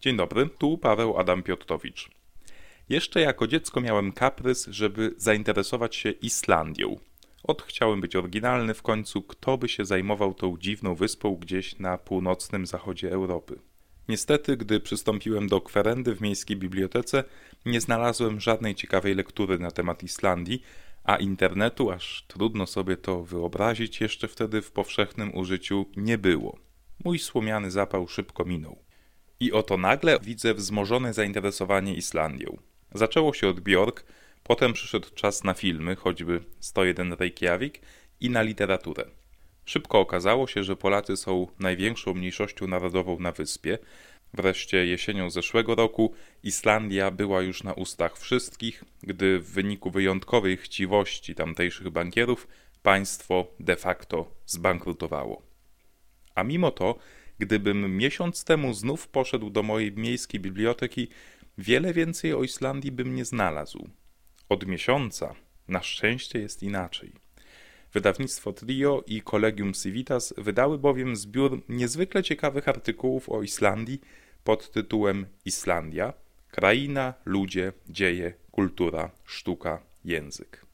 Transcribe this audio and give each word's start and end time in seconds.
Dzień 0.00 0.16
dobry, 0.16 0.48
tu 0.58 0.78
Paweł 0.78 1.18
Adam 1.18 1.42
Piotrowicz. 1.42 2.10
Jeszcze 2.88 3.20
jako 3.20 3.46
dziecko 3.46 3.80
miałem 3.80 4.12
kaprys, 4.12 4.66
żeby 4.66 5.14
zainteresować 5.16 5.96
się 5.96 6.10
Islandią. 6.10 6.96
Od 7.42 7.62
chciałem 7.62 8.00
być 8.00 8.16
oryginalny, 8.16 8.74
w 8.74 8.82
końcu 8.82 9.22
kto 9.22 9.58
by 9.58 9.68
się 9.68 9.84
zajmował 9.84 10.34
tą 10.34 10.56
dziwną 10.58 10.94
wyspą 10.94 11.36
gdzieś 11.36 11.78
na 11.78 11.98
północnym 11.98 12.66
zachodzie 12.66 13.12
Europy. 13.12 13.58
Niestety, 14.08 14.56
gdy 14.56 14.80
przystąpiłem 14.80 15.48
do 15.48 15.60
kwerendy 15.60 16.14
w 16.14 16.20
miejskiej 16.20 16.56
bibliotece, 16.56 17.24
nie 17.66 17.80
znalazłem 17.80 18.40
żadnej 18.40 18.74
ciekawej 18.74 19.14
lektury 19.14 19.58
na 19.58 19.70
temat 19.70 20.02
Islandii, 20.02 20.62
a 21.04 21.16
internetu, 21.16 21.90
aż 21.90 22.24
trudno 22.28 22.66
sobie 22.66 22.96
to 22.96 23.24
wyobrazić, 23.24 24.00
jeszcze 24.00 24.28
wtedy 24.28 24.62
w 24.62 24.72
powszechnym 24.72 25.36
użyciu 25.36 25.86
nie 25.96 26.18
było. 26.18 26.58
Mój 27.04 27.18
słomiany 27.18 27.70
zapał 27.70 28.08
szybko 28.08 28.44
minął. 28.44 28.87
I 29.40 29.52
oto 29.52 29.76
nagle 29.76 30.18
widzę 30.22 30.54
wzmożone 30.54 31.14
zainteresowanie 31.14 31.94
Islandią. 31.94 32.58
Zaczęło 32.94 33.34
się 33.34 33.48
od 33.48 33.60
Bjork, 33.60 34.04
potem 34.42 34.72
przyszedł 34.72 35.08
czas 35.14 35.44
na 35.44 35.54
filmy, 35.54 35.96
choćby 35.96 36.40
101 36.60 37.12
Reykjavik 37.12 37.80
i 38.20 38.30
na 38.30 38.42
literaturę. 38.42 39.04
Szybko 39.64 40.00
okazało 40.00 40.46
się, 40.46 40.64
że 40.64 40.76
Polacy 40.76 41.16
są 41.16 41.46
największą 41.58 42.14
mniejszością 42.14 42.66
narodową 42.66 43.18
na 43.18 43.32
wyspie. 43.32 43.78
Wreszcie 44.34 44.86
jesienią 44.86 45.30
zeszłego 45.30 45.74
roku 45.74 46.14
Islandia 46.42 47.10
była 47.10 47.42
już 47.42 47.62
na 47.62 47.72
ustach 47.72 48.18
wszystkich, 48.18 48.84
gdy 49.02 49.38
w 49.38 49.50
wyniku 49.50 49.90
wyjątkowej 49.90 50.56
chciwości 50.56 51.34
tamtejszych 51.34 51.90
bankierów 51.90 52.48
państwo 52.82 53.46
de 53.60 53.76
facto 53.76 54.30
zbankrutowało. 54.46 55.42
A 56.34 56.44
mimo 56.44 56.70
to 56.70 56.98
Gdybym 57.38 57.96
miesiąc 57.96 58.44
temu 58.44 58.74
znów 58.74 59.08
poszedł 59.08 59.50
do 59.50 59.62
mojej 59.62 59.92
miejskiej 59.92 60.40
biblioteki, 60.40 61.08
wiele 61.58 61.92
więcej 61.92 62.34
o 62.34 62.42
Islandii 62.42 62.92
bym 62.92 63.14
nie 63.14 63.24
znalazł. 63.24 63.88
Od 64.48 64.66
miesiąca 64.66 65.34
na 65.68 65.82
szczęście 65.82 66.38
jest 66.38 66.62
inaczej. 66.62 67.12
Wydawnictwo 67.92 68.52
Trio 68.52 69.04
i 69.06 69.22
Collegium 69.22 69.74
Civitas 69.74 70.34
wydały 70.38 70.78
bowiem 70.78 71.16
zbiór 71.16 71.62
niezwykle 71.68 72.22
ciekawych 72.22 72.68
artykułów 72.68 73.28
o 73.28 73.42
Islandii 73.42 74.00
pod 74.44 74.70
tytułem 74.70 75.26
Islandia 75.44 76.12
kraina, 76.50 77.14
ludzie, 77.24 77.72
dzieje, 77.88 78.34
kultura, 78.50 79.10
sztuka, 79.24 79.82
język. 80.04 80.66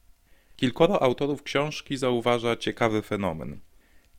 Kilkoro 0.55 1.01
autorów 1.01 1.43
książki 1.43 1.97
zauważa 1.97 2.55
ciekawy 2.55 3.01
fenomen– 3.01 3.59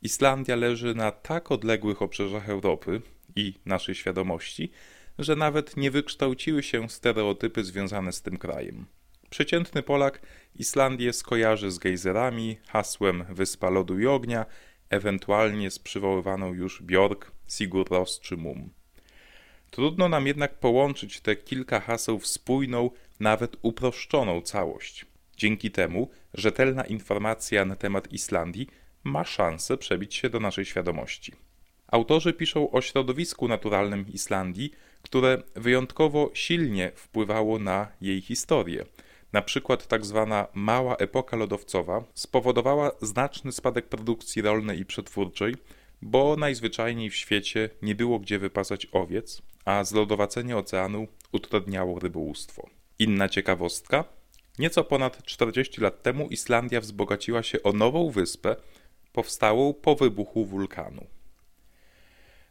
Islandia 0.06 0.56
leży 0.56 0.94
na 0.94 1.10
tak 1.10 1.52
odległych 1.52 2.02
obszarach 2.02 2.48
Europy 2.48 3.02
i 3.36 3.54
naszej 3.64 3.94
świadomości, 3.94 4.70
że 5.18 5.36
nawet 5.36 5.76
nie 5.76 5.90
wykształciły 5.90 6.62
się 6.62 6.88
stereotypy 6.88 7.64
związane 7.64 8.12
z 8.12 8.22
tym 8.22 8.38
krajem. 8.38 8.86
Przeciętny 9.30 9.82
Polak 9.82 10.20
Islandię 10.54 11.12
skojarzy 11.12 11.70
z 11.70 11.78
gejzerami, 11.78 12.58
hasłem 12.66 13.24
Wyspa 13.30 13.70
Lodu 13.70 13.98
i 13.98 14.06
Ognia, 14.06 14.46
ewentualnie 14.90 15.70
z 15.70 15.78
przywoływaną 15.78 16.54
już 16.54 16.82
Bjork, 16.82 17.32
Sigur 17.48 17.90
Ros 17.90 18.20
czy 18.20 18.36
Mum. 18.36 18.70
Trudno 19.70 20.08
nam 20.08 20.26
jednak 20.26 20.58
połączyć 20.58 21.20
te 21.20 21.36
kilka 21.36 21.80
haseł 21.80 22.18
w 22.18 22.26
spójną, 22.26 22.90
nawet 23.20 23.56
uproszczoną 23.62 24.40
całość. 24.40 25.06
Dzięki 25.36 25.70
temu 25.70 26.10
rzetelna 26.34 26.84
informacja 26.84 27.64
na 27.64 27.76
temat 27.76 28.12
Islandii 28.12 28.66
ma 29.06 29.24
szansę 29.24 29.76
przebić 29.76 30.14
się 30.14 30.30
do 30.30 30.40
naszej 30.40 30.64
świadomości. 30.64 31.32
Autorzy 31.86 32.32
piszą 32.32 32.70
o 32.70 32.80
środowisku 32.80 33.48
naturalnym 33.48 34.04
Islandii, 34.12 34.72
które 35.02 35.42
wyjątkowo 35.54 36.30
silnie 36.34 36.92
wpływało 36.94 37.58
na 37.58 37.88
jej 38.00 38.20
historię. 38.20 38.84
Na 39.32 39.42
przykład 39.42 39.86
tak 39.86 40.06
zwana 40.06 40.46
mała 40.54 40.96
epoka 40.96 41.36
lodowcowa 41.36 42.04
spowodowała 42.14 42.90
znaczny 43.00 43.52
spadek 43.52 43.88
produkcji 43.88 44.42
rolnej 44.42 44.80
i 44.80 44.86
przetwórczej, 44.86 45.54
bo 46.02 46.36
najzwyczajniej 46.36 47.10
w 47.10 47.16
świecie 47.16 47.70
nie 47.82 47.94
było 47.94 48.18
gdzie 48.18 48.38
wypasać 48.38 48.86
owiec, 48.92 49.42
a 49.64 49.84
zlodowacenie 49.84 50.56
oceanu 50.56 51.06
utrudniało 51.32 51.98
rybołówstwo. 51.98 52.68
Inna 52.98 53.28
ciekawostka. 53.28 54.04
Nieco 54.58 54.84
ponad 54.84 55.22
40 55.24 55.80
lat 55.80 56.02
temu 56.02 56.28
Islandia 56.28 56.80
wzbogaciła 56.80 57.42
się 57.42 57.62
o 57.62 57.72
nową 57.72 58.10
wyspę, 58.10 58.56
powstałą 59.16 59.74
po 59.74 59.94
wybuchu 59.94 60.44
wulkanu. 60.44 61.06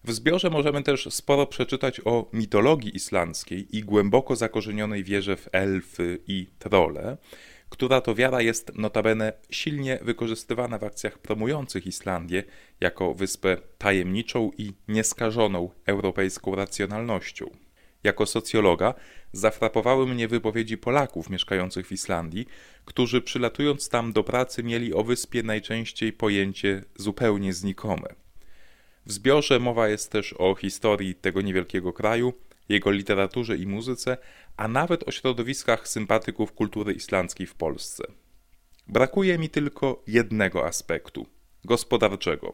W 0.04 0.12
zbiorze 0.12 0.50
możemy 0.50 0.84
też 0.84 1.08
sporo 1.14 1.48
przeczytać 1.48 2.02
o 2.06 2.30
mitologii 2.34 2.96
islandzkiej 2.96 3.78
i 3.78 3.84
głęboko 3.84 4.36
zakorzenionej 4.36 5.04
wierze 5.04 5.36
w 5.36 5.50
elfy 5.52 6.20
i 6.28 6.48
trole, 6.60 7.18
która 7.70 8.02
to 8.02 8.16
wiara 8.16 8.42
jest 8.42 8.76
notabene 8.76 9.34
silnie 9.50 10.00
wykorzystywana 10.02 10.78
w 10.78 10.84
akcjach 10.84 11.20
promujących 11.20 11.88
Islandię 11.88 12.44
jako 12.82 13.14
wyspę 13.14 13.58
tajemniczą 13.78 14.52
i 14.58 14.74
nieskażoną 14.88 15.70
europejską 15.86 16.56
racjonalnością. 16.56 17.65
Jako 18.06 18.26
socjologa 18.26 18.94
zafrapowały 19.32 20.08
mnie 20.08 20.28
wypowiedzi 20.28 20.78
Polaków 20.78 21.30
mieszkających 21.30 21.88
w 21.88 21.92
Islandii, 21.92 22.48
którzy 22.86 23.22
przylatując 23.22 23.90
tam 23.90 24.14
do 24.14 24.24
pracy 24.24 24.64
mieli 24.64 24.94
o 24.94 25.04
wyspie 25.04 25.44
najczęściej 25.44 26.14
pojęcie 26.14 26.84
zupełnie 26.96 27.54
znikome. 27.54 28.08
W 29.06 29.12
zbiorze 29.12 29.60
mowa 29.60 29.88
jest 29.88 30.12
też 30.12 30.34
o 30.34 30.56
historii 30.56 31.16
tego 31.16 31.42
niewielkiego 31.42 31.94
kraju, 31.94 32.34
jego 32.70 32.92
literaturze 32.92 33.58
i 33.58 33.68
muzyce, 33.68 34.18
a 34.58 34.68
nawet 34.68 35.08
o 35.08 35.12
środowiskach 35.12 35.88
sympatyków 35.88 36.54
kultury 36.54 36.94
islandzkiej 36.94 37.48
w 37.48 37.56
Polsce. 37.56 38.04
Brakuje 38.88 39.38
mi 39.38 39.50
tylko 39.50 40.04
jednego 40.08 40.66
aspektu 40.66 41.26
gospodarczego. 41.64 42.54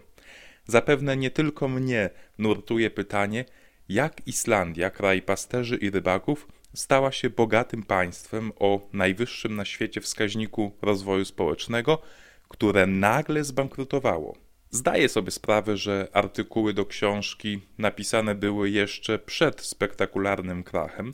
Zapewne 0.65 1.17
nie 1.17 1.31
tylko 1.31 1.67
mnie 1.67 2.09
nurtuje 2.37 2.89
pytanie, 2.89 3.45
jak 3.93 4.27
Islandia, 4.27 4.89
kraj 4.89 5.21
pasterzy 5.21 5.75
i 5.75 5.89
rybaków, 5.89 6.47
stała 6.73 7.11
się 7.11 7.29
bogatym 7.29 7.83
państwem 7.83 8.51
o 8.59 8.89
najwyższym 8.93 9.55
na 9.55 9.65
świecie 9.65 10.01
wskaźniku 10.01 10.71
rozwoju 10.81 11.25
społecznego, 11.25 12.01
które 12.47 12.87
nagle 12.87 13.43
zbankrutowało. 13.43 14.37
Zdaję 14.69 15.09
sobie 15.09 15.31
sprawę, 15.31 15.77
że 15.77 16.07
artykuły 16.13 16.73
do 16.73 16.85
książki 16.85 17.61
napisane 17.77 18.35
były 18.35 18.69
jeszcze 18.69 19.19
przed 19.19 19.61
spektakularnym 19.61 20.63
krachem. 20.63 21.13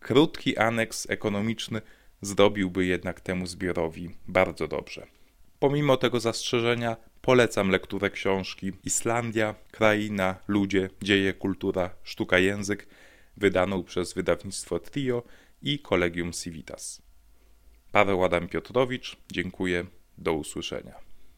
Krótki 0.00 0.56
aneks 0.56 1.10
ekonomiczny 1.10 1.80
zrobiłby 2.20 2.86
jednak 2.86 3.20
temu 3.20 3.46
zbiorowi 3.46 4.10
bardzo 4.28 4.68
dobrze. 4.68 5.06
Pomimo 5.58 5.96
tego 5.96 6.20
zastrzeżenia 6.20 6.96
polecam 7.22 7.70
lekturę 7.70 8.10
książki 8.10 8.72
Islandia, 8.84 9.54
kraina, 9.70 10.36
ludzie, 10.48 10.90
dzieje, 11.02 11.32
kultura, 11.32 11.90
sztuka, 12.02 12.38
język, 12.38 12.86
wydaną 13.36 13.84
przez 13.84 14.14
wydawnictwo 14.14 14.78
Trio 14.78 15.22
i 15.62 15.78
Collegium 15.78 16.32
Civitas. 16.32 17.02
Paweł 17.92 18.24
Adam 18.24 18.48
Piotrowicz, 18.48 19.16
dziękuję, 19.32 19.86
do 20.18 20.32
usłyszenia. 20.32 21.09